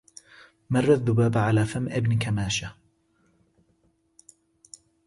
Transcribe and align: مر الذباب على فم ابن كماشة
مر 0.69 0.93
الذباب 0.93 1.37
على 1.37 1.65
فم 1.65 1.89
ابن 1.89 2.19
كماشة 2.19 2.75